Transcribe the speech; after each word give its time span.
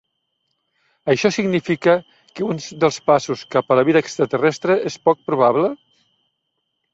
Això 1.13 1.29
significa 1.35 1.93
que 2.39 2.47
un 2.53 2.61
dels 2.85 2.97
passos 3.11 3.43
cap 3.57 3.69
a 3.69 3.77
la 3.81 3.85
vida 3.91 4.03
extraterrestre 4.05 4.79
és 4.93 4.97
poc 5.11 5.23
probable? 5.29 5.71